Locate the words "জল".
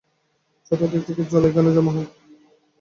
1.31-1.43